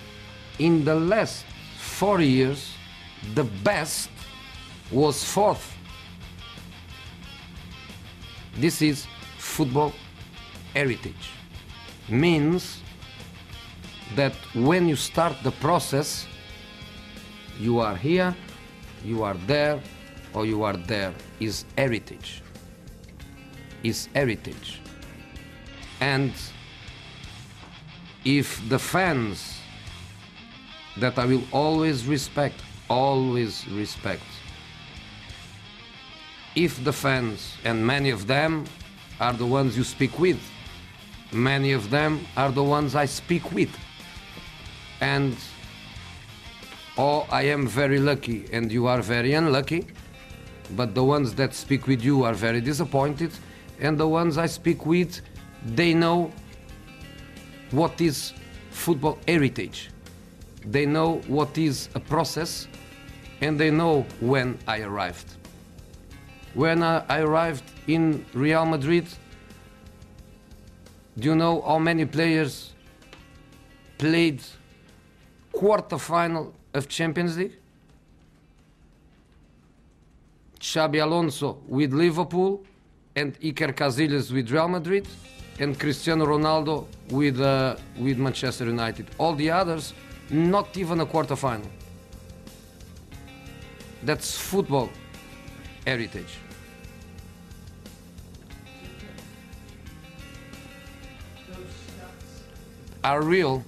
in 0.58 0.84
the 0.84 0.94
last 0.94 1.44
four 1.78 2.20
years, 2.20 2.74
the 3.34 3.44
best 3.44 4.10
was 4.90 5.24
fourth. 5.24 5.76
This 8.58 8.82
is 8.82 9.06
football 9.38 9.92
heritage. 10.74 11.30
Means 12.08 12.80
that 14.16 14.34
when 14.54 14.88
you 14.88 14.96
start 14.96 15.36
the 15.42 15.52
process, 15.52 16.26
you 17.58 17.78
are 17.78 17.96
here, 17.96 18.34
you 19.04 19.22
are 19.22 19.36
there, 19.46 19.80
or 20.34 20.46
you 20.46 20.62
are 20.62 20.76
there 20.76 21.14
is 21.40 21.64
heritage. 21.76 22.42
Is 23.82 24.08
heritage. 24.14 24.80
And 26.00 26.32
if 28.24 28.68
the 28.68 28.78
fans 28.78 29.58
that 30.98 31.18
I 31.18 31.26
will 31.26 31.42
always 31.52 32.06
respect, 32.06 32.54
always 32.88 33.66
respect, 33.68 34.22
if 36.54 36.84
the 36.84 36.92
fans, 36.92 37.56
and 37.64 37.84
many 37.84 38.10
of 38.10 38.26
them 38.26 38.66
are 39.20 39.32
the 39.32 39.46
ones 39.46 39.76
you 39.76 39.84
speak 39.84 40.18
with, 40.18 40.40
many 41.32 41.72
of 41.72 41.90
them 41.90 42.26
are 42.36 42.52
the 42.52 42.62
ones 42.62 42.94
I 42.94 43.06
speak 43.06 43.52
with. 43.52 43.70
And 45.00 45.36
oh, 46.98 47.26
I 47.30 47.42
am 47.42 47.66
very 47.66 47.98
lucky 47.98 48.44
and 48.52 48.70
you 48.70 48.86
are 48.86 49.00
very 49.00 49.32
unlucky, 49.32 49.86
but 50.76 50.94
the 50.94 51.02
ones 51.02 51.34
that 51.34 51.54
speak 51.54 51.86
with 51.86 52.04
you 52.04 52.22
are 52.24 52.34
very 52.34 52.60
disappointed, 52.60 53.32
and 53.82 53.98
the 53.98 54.06
ones 54.06 54.38
I 54.38 54.46
speak 54.46 54.86
with, 54.86 55.20
they 55.66 55.92
know 55.92 56.32
what 57.72 58.00
is 58.00 58.32
football 58.70 59.18
heritage. 59.26 59.90
They 60.64 60.86
know 60.86 61.16
what 61.26 61.58
is 61.58 61.88
a 61.96 62.00
process, 62.00 62.68
and 63.40 63.58
they 63.58 63.70
know 63.70 64.06
when 64.20 64.56
I 64.68 64.82
arrived. 64.82 65.34
When 66.54 66.82
I 66.84 67.20
arrived 67.20 67.64
in 67.88 68.24
Real 68.32 68.64
Madrid, 68.64 69.06
do 71.18 71.30
you 71.30 71.34
know 71.34 71.60
how 71.62 71.78
many 71.78 72.04
players 72.04 72.72
played 73.98 74.40
quarter-final 75.50 76.54
of 76.74 76.88
Champions 76.88 77.36
League? 77.36 77.56
Xabi 80.60 81.02
Alonso 81.02 81.58
with 81.66 81.92
Liverpool 81.92 82.64
and 83.16 83.38
Iker 83.40 83.72
Casillas 83.74 84.32
with 84.32 84.50
Real 84.50 84.68
Madrid 84.68 85.06
and 85.58 85.78
Cristiano 85.78 86.26
Ronaldo 86.26 86.86
with, 87.10 87.40
uh, 87.40 87.76
with 87.98 88.18
Manchester 88.18 88.64
United. 88.64 89.06
All 89.18 89.34
the 89.34 89.50
others, 89.50 89.92
not 90.30 90.76
even 90.76 91.00
a 91.00 91.06
quarter-final. 91.06 91.68
That's 94.02 94.36
football 94.36 94.90
heritage. 95.86 96.38
Are 103.04 103.22
real. 103.22 103.64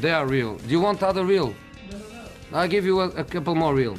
They 0.00 0.10
are 0.10 0.26
real. 0.26 0.56
Do 0.56 0.68
you 0.68 0.80
want 0.80 1.02
other 1.02 1.24
real? 1.24 1.54
I'll 2.52 2.68
give 2.68 2.84
you 2.84 3.00
a, 3.00 3.08
a 3.10 3.24
couple 3.24 3.54
more 3.54 3.74
real. 3.74 3.96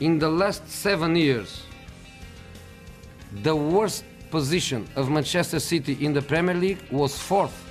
In 0.00 0.18
the 0.18 0.28
last 0.28 0.68
seven 0.68 1.16
years, 1.16 1.62
the 3.32 3.54
worst 3.54 4.04
position 4.30 4.88
of 4.96 5.10
Manchester 5.10 5.60
City 5.60 6.04
in 6.04 6.12
the 6.12 6.22
Premier 6.22 6.54
League 6.54 6.82
was 6.90 7.16
fourth. 7.18 7.66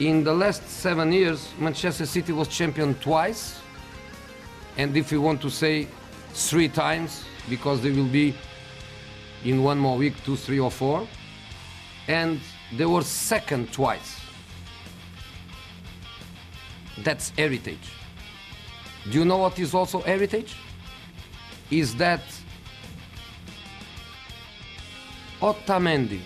In 0.00 0.24
the 0.24 0.32
last 0.32 0.66
seven 0.68 1.12
years, 1.12 1.48
Manchester 1.58 2.06
City 2.06 2.32
was 2.32 2.48
champion 2.48 2.94
twice, 2.96 3.60
and 4.76 4.96
if 4.96 5.12
you 5.12 5.20
want 5.20 5.40
to 5.42 5.50
say 5.50 5.86
three 6.32 6.68
times, 6.68 7.24
because 7.48 7.82
they 7.82 7.90
will 7.90 8.08
be 8.08 8.34
in 9.44 9.62
one 9.62 9.78
more 9.78 9.96
week, 9.96 10.14
two, 10.24 10.36
three, 10.36 10.58
or 10.58 10.70
four, 10.70 11.06
and 12.08 12.40
they 12.76 12.86
were 12.86 13.02
second 13.02 13.72
twice. 13.72 14.20
That's 16.98 17.30
heritage. 17.30 17.90
Do 19.10 19.18
you 19.18 19.24
know 19.24 19.38
what 19.38 19.58
is 19.58 19.74
also 19.74 20.00
heritage? 20.00 20.54
Is 21.70 21.94
that 21.96 22.22
Otamendi, 25.42 26.20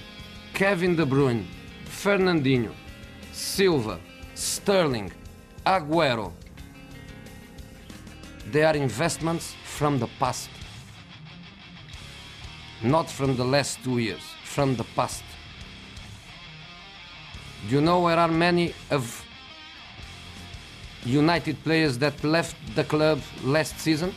Kevin 0.52 0.94
De 0.94 1.06
Bruyne, 1.06 1.46
Fernandinho, 1.86 2.74
Silva, 3.32 3.98
Sterling, 4.34 5.10
Aguero, 5.64 6.34
they 8.52 8.62
are 8.62 8.76
investments 8.76 9.54
from 9.64 9.98
the 9.98 10.06
past. 10.18 10.50
Not 12.82 13.10
from 13.10 13.36
the 13.36 13.44
last 13.44 13.82
two 13.82 13.96
years, 13.96 14.20
from 14.44 14.76
the 14.76 14.84
past. 14.94 15.24
You 17.68 17.80
know 17.80 18.00
where 18.02 18.18
are 18.18 18.28
many 18.28 18.74
of 18.90 19.24
United 21.06 21.64
players 21.64 21.96
that 21.98 22.22
left 22.22 22.54
the 22.74 22.84
club 22.84 23.22
last 23.42 23.78
season? 23.78 24.12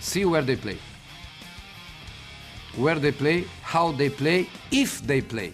See 0.00 0.24
where 0.24 0.40
they 0.40 0.56
play. 0.56 0.78
Where 2.76 2.98
they 2.98 3.12
play, 3.12 3.44
how 3.62 3.92
they 3.92 4.10
play, 4.10 4.48
if 4.70 5.02
they 5.02 5.20
play. 5.20 5.52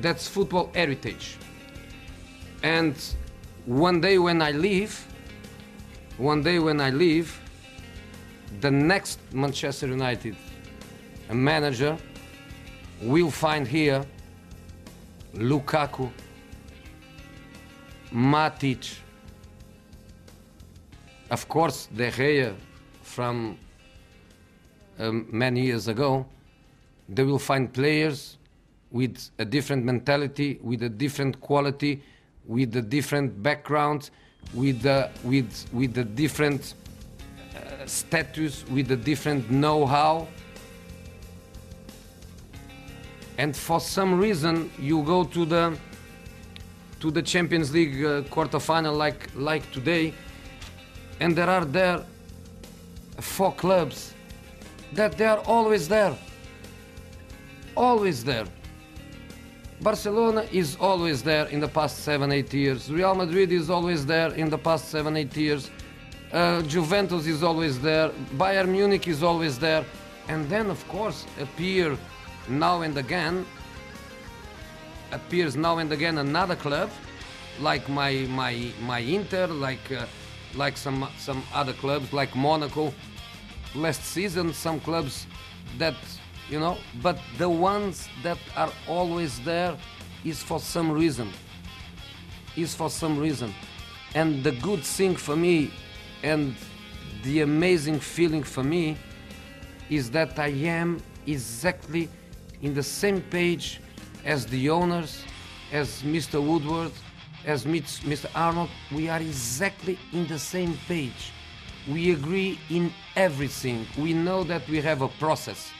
That's 0.00 0.28
football 0.28 0.70
heritage. 0.74 1.36
And 2.62 2.94
one 3.66 4.00
day 4.00 4.18
when 4.18 4.42
I 4.42 4.52
leave, 4.52 5.06
one 6.18 6.42
day 6.42 6.58
when 6.58 6.80
I 6.80 6.90
leave, 6.90 7.40
the 8.60 8.70
next 8.70 9.18
Manchester 9.32 9.86
United 9.86 10.36
manager 11.32 11.96
will 13.00 13.30
find 13.30 13.66
here 13.66 14.04
Lukaku, 15.34 16.10
Matic, 18.12 18.96
of 21.30 21.48
course, 21.48 21.86
De 21.94 22.10
Gea 22.10 22.54
from 23.02 23.56
um, 25.00 25.26
many 25.30 25.62
years 25.62 25.88
ago. 25.88 26.26
They 27.08 27.24
will 27.24 27.38
find 27.38 27.72
players 27.72 28.36
with 28.90 29.30
a 29.38 29.44
different 29.44 29.84
mentality, 29.84 30.58
with 30.62 30.82
a 30.82 30.88
different 30.88 31.40
quality, 31.40 32.02
with 32.44 32.76
a 32.76 32.82
different 32.82 33.42
background, 33.42 34.10
with 34.54 34.84
a, 34.86 35.10
with 35.24 35.66
with 35.72 35.96
a 35.98 36.04
different 36.04 36.74
uh, 37.54 37.86
status, 37.86 38.64
with 38.68 38.90
a 38.90 38.96
different 38.96 39.50
know-how. 39.50 40.28
And 43.38 43.56
for 43.56 43.80
some 43.80 44.20
reason, 44.20 44.70
you 44.78 45.02
go 45.02 45.24
to 45.24 45.44
the 45.44 45.78
to 47.00 47.10
the 47.10 47.22
Champions 47.22 47.72
League 47.72 48.04
uh, 48.04 48.22
quarterfinal 48.22 48.96
like 48.96 49.30
like 49.34 49.70
today, 49.72 50.12
and 51.20 51.34
there 51.34 51.48
are 51.48 51.64
there 51.64 52.04
four 53.20 53.52
clubs 53.52 54.14
that 54.92 55.16
they 55.16 55.26
are 55.26 55.42
always 55.46 55.88
there, 55.88 56.16
always 57.76 58.24
there. 58.24 58.46
Barcelona 59.80 60.46
is 60.52 60.76
always 60.78 61.22
there 61.22 61.46
in 61.46 61.60
the 61.60 61.68
past 61.68 62.00
seven, 62.04 62.32
eight 62.32 62.52
years. 62.52 62.92
Real 62.92 63.14
Madrid 63.14 63.50
is 63.50 63.70
always 63.70 64.04
there 64.04 64.30
in 64.34 64.50
the 64.50 64.58
past 64.58 64.88
seven, 64.90 65.16
eight 65.16 65.34
years. 65.36 65.70
Uh, 66.32 66.60
Juventus 66.62 67.26
is 67.26 67.42
always 67.42 67.80
there. 67.80 68.10
Bayern 68.36 68.68
Munich 68.68 69.08
is 69.08 69.22
always 69.22 69.58
there. 69.58 69.84
And 70.28 70.48
then, 70.50 70.70
of 70.70 70.86
course, 70.88 71.26
appear 71.40 71.96
now 72.48 72.82
and 72.82 72.96
again, 72.98 73.46
appears 75.12 75.56
now 75.56 75.78
and 75.78 75.90
again 75.92 76.18
another 76.18 76.56
club, 76.56 76.90
like 77.58 77.88
my 77.88 78.26
my 78.28 78.70
my 78.82 78.98
Inter, 78.98 79.46
like 79.46 79.90
uh, 79.90 80.06
like 80.54 80.76
some 80.76 81.08
some 81.18 81.42
other 81.54 81.72
clubs, 81.72 82.12
like 82.12 82.36
Monaco. 82.36 82.92
Last 83.74 84.04
season, 84.04 84.52
some 84.52 84.80
clubs 84.80 85.26
that 85.78 85.94
you 86.48 86.58
know 86.58 86.76
but 87.02 87.18
the 87.38 87.48
ones 87.48 88.08
that 88.22 88.38
are 88.56 88.72
always 88.88 89.38
there 89.40 89.76
is 90.24 90.42
for 90.42 90.58
some 90.58 90.90
reason 90.90 91.30
is 92.56 92.74
for 92.74 92.90
some 92.90 93.16
reason 93.18 93.54
and 94.16 94.42
the 94.42 94.50
good 94.52 94.82
thing 94.82 95.14
for 95.14 95.36
me 95.36 95.70
and 96.24 96.54
the 97.22 97.42
amazing 97.42 98.00
feeling 98.00 98.42
for 98.42 98.64
me 98.64 98.96
is 99.88 100.10
that 100.10 100.38
I 100.38 100.48
am 100.48 101.00
exactly 101.26 102.08
in 102.62 102.74
the 102.74 102.82
same 102.82 103.20
page 103.22 103.80
as 104.24 104.46
the 104.46 104.70
owners, 104.70 105.24
as 105.72 106.02
Mr. 106.02 106.44
Woodward, 106.44 106.92
as 107.44 107.64
Mr. 107.64 108.28
Arnold. 108.34 108.70
We 108.92 109.08
are 109.08 109.20
exactly 109.20 109.98
in 110.12 110.26
the 110.26 110.38
same 110.38 110.76
page. 110.88 111.32
We 111.88 112.12
agree 112.12 112.58
in 112.68 112.92
everything. 113.16 113.86
We 113.98 114.12
know 114.12 114.44
that 114.44 114.68
we 114.68 114.80
have 114.80 115.02
a 115.02 115.08
process 115.08 115.72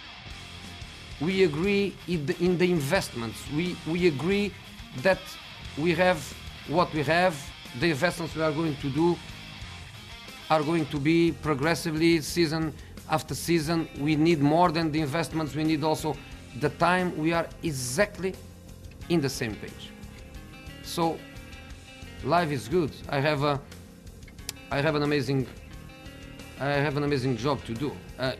we 1.20 1.44
agree 1.44 1.94
in 2.08 2.26
the, 2.26 2.42
in 2.42 2.56
the 2.56 2.70
investments. 2.70 3.38
We, 3.54 3.76
we 3.86 4.06
agree 4.06 4.52
that 5.02 5.20
we 5.76 5.94
have 5.94 6.18
what 6.68 6.92
we 6.94 7.02
have, 7.02 7.36
the 7.78 7.90
investments 7.90 8.34
we 8.34 8.42
are 8.42 8.52
going 8.52 8.76
to 8.76 8.90
do 8.90 9.16
are 10.48 10.62
going 10.62 10.86
to 10.86 10.98
be 10.98 11.32
progressively 11.42 12.20
season 12.20 12.72
after 13.10 13.34
season. 13.34 13.88
We 13.98 14.16
need 14.16 14.40
more 14.40 14.72
than 14.72 14.90
the 14.90 15.00
investments, 15.00 15.54
we 15.54 15.64
need 15.64 15.84
also 15.84 16.16
the 16.58 16.70
time. 16.70 17.16
We 17.16 17.32
are 17.32 17.46
exactly 17.62 18.34
in 19.08 19.20
the 19.20 19.28
same 19.28 19.54
page. 19.56 19.90
So 20.82 21.18
life 22.24 22.50
is 22.50 22.68
good. 22.68 22.92
I 23.08 23.20
have 23.20 23.42
a 23.44 23.60
I 24.72 24.80
have 24.80 24.94
an 24.94 25.02
amazing 25.02 25.48
I 26.60 26.72
have 26.72 26.98
an 26.98 27.04
amazing 27.04 27.38
job 27.38 27.64
to 27.64 27.72
do. 27.72 27.90
Uh, 28.18 28.32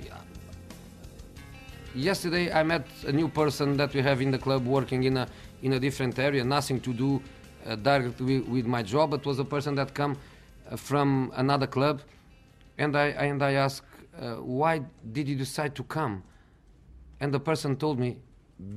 yesterday 1.95 2.53
I 2.53 2.63
met 2.63 2.87
a 3.07 3.13
new 3.13 3.29
person 3.29 3.79
that 3.79 3.95
we 3.95 4.03
have 4.03 4.21
in 4.21 4.31
the 4.31 4.39
club 4.39 4.67
working 4.67 5.05
in 5.05 5.17
a 5.17 5.27
in 5.63 5.73
a 5.73 5.81
different 5.81 6.19
area, 6.19 6.45
nothing 6.45 6.81
to 6.81 6.93
do 6.93 7.23
uh, 7.67 7.77
directly 7.77 8.41
with 8.41 8.67
my 8.67 8.83
job, 8.83 9.13
but 9.13 9.25
was 9.25 9.39
a 9.39 9.45
person 9.45 9.75
that 9.77 9.95
come 9.95 10.19
uh, 10.71 10.77
from 10.77 11.33
another 11.37 11.67
club, 11.67 12.03
and 12.77 12.95
I 12.95 13.07
and 13.07 13.43
I 13.43 13.53
asked 13.53 13.87
uh, 14.21 14.35
why 14.35 14.83
did 15.13 15.27
you 15.27 15.37
decide 15.37 15.75
to 15.77 15.83
come, 15.85 16.23
and 17.21 17.33
the 17.33 17.41
person 17.41 17.75
told 17.75 17.99
me 17.99 18.19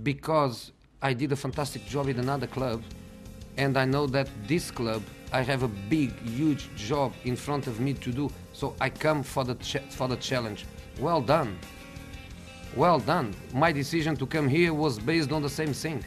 because 0.04 0.72
I 1.02 1.14
did 1.14 1.34
a 1.34 1.36
fantastic 1.36 1.86
job 1.86 2.08
in 2.08 2.18
another 2.18 2.48
club, 2.48 2.82
and 3.58 3.76
I 3.76 3.84
know 3.84 4.08
that 4.08 4.30
this 4.48 4.72
club 4.72 5.04
I 5.34 5.42
have 5.42 5.64
a 5.64 5.68
big 5.68 6.18
huge 6.22 6.70
job 6.78 7.12
in 7.26 7.36
front 7.36 7.68
of 7.68 7.82
me 7.82 7.94
to 7.96 8.12
do, 8.12 8.32
so 8.54 8.76
I 8.80 8.90
come 8.90 9.24
for 9.24 9.44
the 9.44 9.56
for 9.90 10.08
the 10.08 10.16
challenge. 10.18 10.66
Well 11.00 11.22
done. 11.22 11.58
Well 12.76 13.00
done. 13.00 13.36
My 13.54 13.72
decision 13.72 14.16
to 14.18 14.26
come 14.26 14.48
here 14.48 14.74
was 14.74 15.00
based 15.00 15.32
on 15.32 15.42
the 15.42 15.50
same 15.50 15.74
thing. 15.74 16.04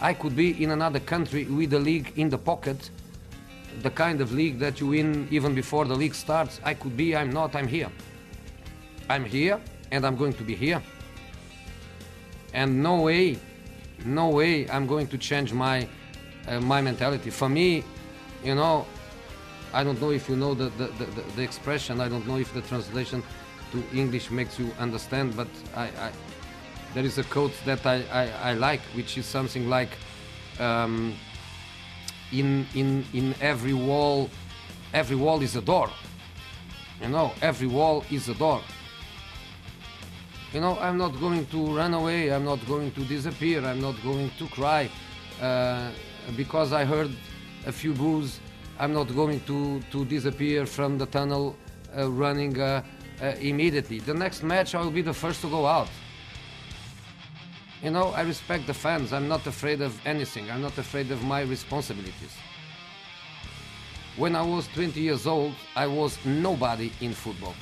I 0.00 0.14
could 0.14 0.36
be 0.36 0.62
in 0.62 0.70
another 0.70 1.00
country 1.00 1.44
with 1.44 1.72
a 1.74 1.78
league 1.78 2.12
in 2.16 2.28
the 2.28 2.38
pocket, 2.38 2.90
the 3.82 3.90
kind 3.90 4.20
of 4.20 4.32
league 4.32 4.58
that 4.60 4.80
you 4.80 4.88
win 4.88 5.26
even 5.30 5.54
before 5.54 5.84
the 5.84 5.94
league 5.94 6.14
starts. 6.14 6.60
I 6.64 6.74
could 6.74 6.96
be, 6.96 7.16
I'm 7.16 7.30
not, 7.30 7.56
I'm 7.56 7.66
here. 7.66 7.90
I'm 9.08 9.24
here 9.24 9.60
and 9.90 10.06
I'm 10.06 10.16
going 10.16 10.34
to 10.34 10.44
be 10.44 10.54
here. 10.54 10.82
And 12.54 12.82
no 12.82 13.02
way, 13.02 13.38
no 14.04 14.28
way 14.28 14.70
I'm 14.70 14.86
going 14.86 15.08
to 15.08 15.18
change 15.18 15.52
my 15.52 15.88
uh, 16.46 16.60
my 16.60 16.80
mentality. 16.80 17.30
For 17.30 17.48
me, 17.48 17.84
you 18.42 18.54
know, 18.54 18.86
I 19.72 19.84
don't 19.84 20.00
know 20.00 20.10
if 20.10 20.28
you 20.28 20.36
know 20.36 20.54
the, 20.54 20.70
the, 20.70 20.86
the, 20.86 21.22
the 21.36 21.42
expression, 21.42 22.00
I 22.00 22.08
don't 22.08 22.26
know 22.26 22.38
if 22.38 22.52
the 22.54 22.62
translation 22.62 23.22
to 23.72 23.82
English 23.92 24.30
makes 24.30 24.58
you 24.58 24.70
understand, 24.78 25.36
but 25.36 25.48
I, 25.76 25.84
I 25.84 26.10
there 26.94 27.04
is 27.04 27.18
a 27.18 27.24
quote 27.24 27.52
that 27.66 27.84
I, 27.86 28.02
I, 28.10 28.50
I, 28.50 28.54
like, 28.54 28.80
which 28.94 29.18
is 29.18 29.26
something 29.26 29.68
like, 29.68 29.90
um, 30.58 31.14
in, 32.32 32.66
in, 32.74 33.04
in 33.12 33.34
every 33.40 33.74
wall, 33.74 34.30
every 34.94 35.16
wall 35.16 35.42
is 35.42 35.54
a 35.54 35.60
door. 35.60 35.90
You 37.02 37.08
know, 37.08 37.32
every 37.42 37.66
wall 37.66 38.04
is 38.10 38.28
a 38.28 38.34
door. 38.34 38.62
You 40.52 40.60
know, 40.60 40.78
I'm 40.78 40.96
not 40.96 41.20
going 41.20 41.46
to 41.46 41.76
run 41.76 41.92
away, 41.92 42.32
I'm 42.32 42.44
not 42.44 42.66
going 42.66 42.90
to 42.92 43.00
disappear, 43.04 43.62
I'm 43.64 43.82
not 43.82 44.02
going 44.02 44.30
to 44.38 44.46
cry 44.48 44.90
uh, 45.42 45.90
because 46.36 46.72
I 46.72 46.84
heard 46.84 47.10
a 47.66 47.72
few 47.72 47.92
boos. 47.92 48.40
I'm 48.78 48.92
not 48.92 49.14
going 49.14 49.40
to, 49.40 49.80
to 49.90 50.04
disappear 50.04 50.64
from 50.64 50.98
the 50.98 51.06
tunnel 51.06 51.56
uh, 51.96 52.08
running 52.10 52.60
uh, 52.60 52.82
uh, 53.20 53.26
immediately. 53.40 53.98
The 53.98 54.14
next 54.14 54.44
match, 54.44 54.74
I 54.74 54.80
will 54.80 54.92
be 54.92 55.02
the 55.02 55.12
first 55.12 55.40
to 55.40 55.48
go 55.48 55.66
out. 55.66 55.88
You 57.82 57.90
know, 57.90 58.08
I 58.08 58.22
respect 58.22 58.66
the 58.66 58.74
fans. 58.74 59.12
I'm 59.12 59.26
not 59.26 59.46
afraid 59.46 59.80
of 59.80 59.98
anything. 60.06 60.50
I'm 60.50 60.62
not 60.62 60.78
afraid 60.78 61.10
of 61.10 61.22
my 61.24 61.42
responsibilities. 61.42 62.34
When 64.16 64.36
I 64.36 64.42
was 64.42 64.68
20 64.68 65.00
years 65.00 65.26
old, 65.26 65.54
I 65.74 65.86
was 65.86 66.18
nobody 66.24 66.92
in 67.00 67.12
football. 67.14 67.54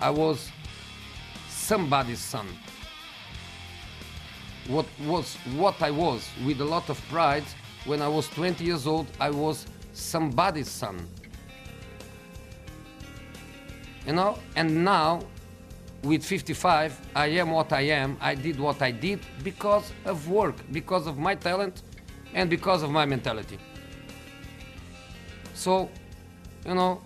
I 0.00 0.10
was 0.10 0.50
somebody's 1.48 2.20
son. 2.20 2.46
What 4.68 4.86
was 5.04 5.36
what 5.54 5.80
I 5.80 5.92
was 5.92 6.28
with 6.44 6.60
a 6.60 6.64
lot 6.64 6.90
of 6.90 7.00
pride 7.08 7.44
when 7.86 8.02
I 8.02 8.08
was 8.08 8.28
20 8.30 8.64
years 8.64 8.86
old, 8.86 9.06
I 9.20 9.30
was 9.30 9.66
somebody's 9.96 10.68
son. 10.68 11.08
You 14.06 14.12
know 14.12 14.38
and 14.54 14.84
now 14.84 15.20
with 16.02 16.24
55 16.24 17.00
i 17.16 17.26
am 17.26 17.50
what 17.50 17.72
i 17.72 17.80
am. 17.80 18.16
I 18.20 18.34
did 18.34 18.60
what 18.60 18.80
i 18.82 18.90
did 18.90 19.20
because 19.42 19.92
of 20.04 20.28
work 20.28 20.54
because 20.70 21.06
of 21.06 21.18
my 21.18 21.34
talent 21.34 21.82
and 22.34 22.48
because 22.48 22.82
of 22.82 22.90
my 22.90 23.06
mentality. 23.06 23.58
So 25.54 25.88
you 26.66 26.74
know 26.74 27.00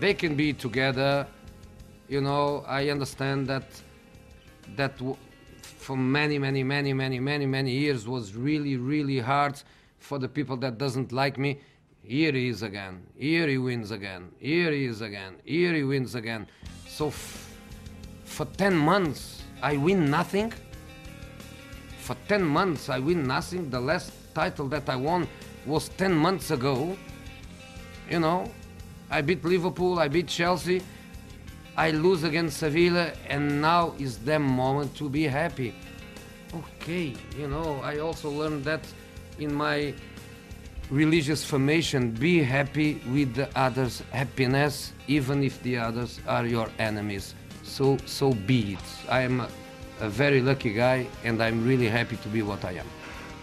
they 0.00 0.14
can 0.14 0.34
be 0.36 0.52
together. 0.52 1.26
You 2.08 2.20
know 2.20 2.64
i 2.66 2.88
understand 2.90 3.48
that 3.48 3.64
that 4.76 4.92
for 5.62 5.96
many 5.96 6.38
many 6.38 6.62
many 6.62 6.92
many 6.94 7.18
many 7.18 7.46
many 7.46 7.72
years 7.72 8.06
was 8.06 8.34
really 8.34 8.76
really 8.76 9.18
hard 9.18 9.60
for 10.02 10.18
the 10.18 10.28
people 10.28 10.56
that 10.58 10.78
doesn't 10.78 11.12
like 11.12 11.38
me 11.38 11.60
here 12.04 12.32
he 12.32 12.48
is 12.48 12.62
again. 12.62 13.06
Here 13.16 13.46
he 13.46 13.58
wins 13.58 13.92
again. 13.92 14.32
Here 14.38 14.72
he 14.72 14.86
is 14.86 15.02
again. 15.02 15.36
Here 15.44 15.72
he 15.72 15.84
wins 15.84 16.14
again. 16.14 16.48
So 16.88 17.08
f- 17.08 17.54
for 18.24 18.44
10 18.44 18.76
months, 18.76 19.42
I 19.62 19.76
win 19.76 20.10
nothing. 20.10 20.52
For 22.00 22.16
10 22.26 22.42
months, 22.42 22.88
I 22.88 22.98
win 22.98 23.24
nothing. 23.26 23.70
The 23.70 23.80
last 23.80 24.12
title 24.34 24.66
that 24.68 24.88
I 24.88 24.96
won 24.96 25.28
was 25.64 25.90
10 25.90 26.12
months 26.12 26.50
ago. 26.50 26.96
You 28.10 28.18
know, 28.18 28.50
I 29.08 29.20
beat 29.20 29.44
Liverpool, 29.44 30.00
I 30.00 30.08
beat 30.08 30.26
Chelsea, 30.26 30.82
I 31.76 31.92
lose 31.92 32.24
against 32.24 32.58
Sevilla, 32.58 33.12
and 33.28 33.62
now 33.62 33.94
is 33.98 34.18
the 34.18 34.38
moment 34.40 34.96
to 34.96 35.08
be 35.08 35.22
happy. 35.22 35.72
Okay, 36.52 37.14
you 37.38 37.46
know, 37.46 37.80
I 37.82 37.98
also 37.98 38.28
learned 38.28 38.64
that 38.64 38.80
in 39.38 39.54
my 39.54 39.94
religious 40.90 41.44
formation, 41.44 42.10
be 42.10 42.42
happy 42.42 43.00
with 43.10 43.34
the 43.34 43.48
others' 43.58 44.02
happiness, 44.10 44.92
even 45.08 45.42
if 45.42 45.62
the 45.62 45.78
others 45.78 46.20
are 46.26 46.46
your 46.46 46.68
enemies. 46.78 47.34
So, 47.62 47.96
so 48.06 48.32
be 48.32 48.74
it. 48.74 49.08
I 49.08 49.22
am 49.22 49.40
a, 49.40 49.48
a 50.00 50.08
very 50.08 50.40
lucky 50.40 50.72
guy, 50.72 51.06
and 51.24 51.42
I'm 51.42 51.66
really 51.66 51.88
happy 51.88 52.16
to 52.16 52.28
be 52.28 52.42
what 52.42 52.64
I 52.64 52.72
am. 52.72 52.86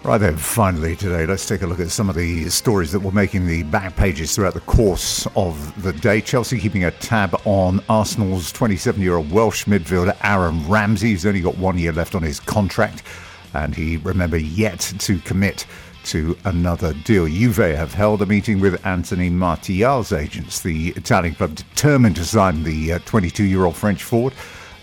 Right 0.03 0.17
then, 0.17 0.37
finally 0.37 0.95
today, 0.95 1.25
let's 1.25 1.45
take 1.45 1.61
a 1.61 1.67
look 1.67 1.81
at 1.81 1.89
some 1.89 2.07
of 2.07 2.15
the 2.15 2.49
stories 2.49 2.93
that 2.93 3.01
were 3.01 3.11
making 3.11 3.47
the 3.47 3.63
back 3.63 3.97
pages 3.97 4.33
throughout 4.33 4.53
the 4.53 4.61
course 4.61 5.27
of 5.35 5.83
the 5.83 5.91
day. 5.91 6.21
Chelsea 6.21 6.57
keeping 6.57 6.85
a 6.85 6.91
tab 6.91 7.37
on 7.43 7.83
Arsenal's 7.89 8.53
27 8.53 9.01
year 9.01 9.17
old 9.17 9.29
Welsh 9.29 9.65
midfielder 9.65 10.15
Aaron 10.23 10.65
Ramsey. 10.69 11.09
He's 11.09 11.25
only 11.25 11.41
got 11.41 11.57
one 11.57 11.77
year 11.77 11.91
left 11.91 12.15
on 12.15 12.23
his 12.23 12.39
contract, 12.39 13.03
and 13.53 13.75
he, 13.75 13.97
remember, 13.97 14.37
yet 14.37 14.79
to 14.99 15.19
commit 15.19 15.65
to 16.05 16.37
another 16.45 16.93
deal. 16.93 17.27
Juve 17.27 17.57
have 17.57 17.93
held 17.93 18.21
a 18.21 18.25
meeting 18.25 18.59
with 18.59 18.85
Anthony 18.85 19.29
Martial's 19.29 20.13
agents, 20.13 20.61
the 20.61 20.89
Italian 20.89 21.35
club 21.35 21.55
determined 21.55 22.15
to 22.15 22.25
sign 22.25 22.63
the 22.63 22.99
22 22.99 23.43
year 23.43 23.65
old 23.65 23.75
French 23.75 24.03
forward. 24.03 24.33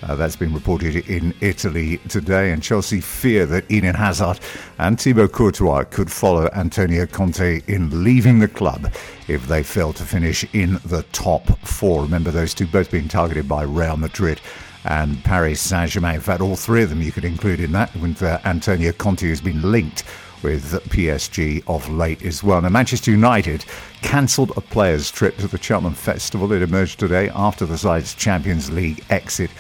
Uh, 0.02 0.14
that's 0.14 0.37
been 0.37 0.52
reported 0.52 0.94
in 1.09 1.35
Italy 1.40 1.96
today, 2.09 2.52
and 2.52 2.62
Chelsea 2.62 3.00
fear 3.00 3.46
that 3.46 3.68
Eden 3.70 3.94
Hazard 3.94 4.38
and 4.79 5.00
Thibaut 5.00 5.33
Courtois 5.33 5.85
could 5.85 6.12
follow 6.12 6.48
Antonio 6.55 7.07
Conte 7.07 7.62
in 7.66 8.05
leaving 8.05 8.38
the 8.38 8.48
club 8.48 8.92
if 9.26 9.48
they 9.48 9.62
fail 9.62 9.94
to 9.94 10.05
finish 10.05 10.44
in 10.52 10.79
the 10.85 11.02
top 11.12 11.59
four. 11.66 12.02
Remember, 12.02 12.31
those 12.31 12.52
two 12.52 12.66
both 12.66 12.90
being 12.90 13.09
targeted 13.09 13.48
by 13.48 13.62
Real 13.62 13.96
Madrid 13.96 14.40
and 14.87 15.22
Paris 15.25 15.61
Saint 15.61 15.90
Germain. 15.90 16.16
In 16.16 16.20
fact, 16.20 16.40
all 16.40 16.57
three 16.57 16.83
of 16.83 16.90
them 16.90 17.03
you 17.03 17.12
could 17.12 17.25
include 17.25 17.61
in 17.61 17.72
that, 17.72 17.94
with 17.96 18.22
uh, 18.22 18.38
Antonio 18.44 18.92
Conte 18.92 19.29
has 19.29 19.40
been 19.40 19.70
linked 19.70 20.05
with 20.42 20.72
PSG 20.90 21.62
of 21.66 21.88
late 21.88 22.22
as 22.22 22.42
well. 22.42 22.61
Now, 22.62 22.68
Manchester 22.68 23.11
United 23.11 23.64
cancelled 24.03 24.53
a 24.57 24.61
players' 24.61 25.11
trip 25.11 25.37
to 25.38 25.49
the 25.49 25.61
Cheltenham 25.61 25.94
Festival. 25.94 26.53
It 26.53 26.62
emerged 26.62 27.01
today 27.01 27.31
after 27.35 27.66
the 27.66 27.79
side's 27.79 28.14
Champions 28.14 28.70
League 28.70 29.05
exit 29.11 29.51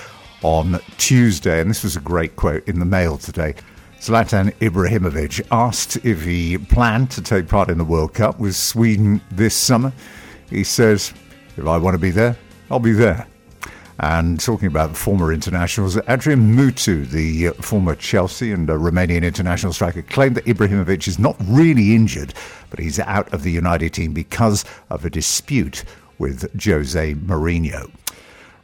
on 0.42 0.78
Tuesday. 0.98 1.60
And 1.60 1.68
this 1.68 1.82
was 1.82 1.96
a 1.96 2.00
great 2.00 2.36
quote 2.36 2.66
in 2.68 2.78
the 2.78 2.84
mail 2.84 3.18
today. 3.18 3.54
Zlatan 3.98 4.52
Ibrahimovic 4.60 5.46
asked 5.50 5.96
if 6.04 6.22
he 6.22 6.58
planned 6.58 7.10
to 7.12 7.22
take 7.22 7.48
part 7.48 7.70
in 7.70 7.78
the 7.78 7.84
World 7.84 8.14
Cup 8.14 8.38
with 8.38 8.54
Sweden 8.54 9.20
this 9.30 9.56
summer. 9.56 9.92
He 10.50 10.62
says, 10.62 11.12
If 11.56 11.66
I 11.66 11.78
want 11.78 11.94
to 11.94 11.98
be 11.98 12.10
there, 12.10 12.36
I'll 12.70 12.78
be 12.78 12.92
there. 12.92 13.26
And 13.98 14.38
talking 14.38 14.68
about 14.68 14.94
former 14.94 15.32
internationals, 15.32 15.96
Adrian 16.08 16.54
Mutu, 16.54 17.08
the 17.08 17.48
uh, 17.48 17.52
former 17.54 17.94
Chelsea 17.94 18.52
and 18.52 18.68
uh, 18.68 18.74
Romanian 18.74 19.22
international 19.22 19.72
striker, 19.72 20.02
claimed 20.02 20.36
that 20.36 20.44
Ibrahimovic 20.44 21.08
is 21.08 21.18
not 21.18 21.36
really 21.46 21.94
injured, 21.94 22.34
but 22.68 22.78
he's 22.78 22.98
out 22.98 23.32
of 23.32 23.42
the 23.42 23.50
United 23.50 23.94
team 23.94 24.12
because 24.12 24.64
of 24.90 25.04
a 25.04 25.10
dispute 25.10 25.84
with 26.18 26.62
Jose 26.62 27.14
Mourinho. 27.14 27.90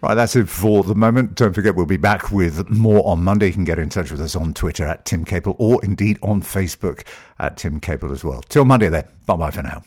Right, 0.03 0.15
that's 0.15 0.35
it 0.35 0.49
for 0.49 0.83
the 0.83 0.97
moment. 0.97 1.37
Don't 1.37 1.53
forget, 1.55 1.77
we'll 1.77 1.87
be 1.87 1.97
back 1.97 2.33
with 2.33 2.69
more 2.69 3.07
on 3.07 3.23
Monday. 3.23 3.47
You 3.47 3.53
can 3.53 3.65
get 3.65 3.79
in 3.79 3.89
touch 3.89 4.11
with 4.11 4.21
us 4.21 4.35
on 4.35 4.53
Twitter 4.53 4.85
at 4.85 5.05
Tim 5.05 5.25
Capel 5.25 5.55
or 5.59 5.83
indeed 5.85 6.19
on 6.23 6.43
Facebook 6.43 7.05
at 7.39 7.57
Tim 7.57 7.79
Capel 7.79 8.11
as 8.11 8.25
well. 8.25 8.43
Till 8.49 8.65
Monday 8.65 8.89
then. 8.89 9.05
Bye 9.27 9.37
bye 9.37 9.53
for 9.53 9.63
now. 9.63 9.85